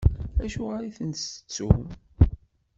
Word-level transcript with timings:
Acuɣeṛ 0.45 0.81
i 0.83 0.91
ten-tettum? 0.97 1.83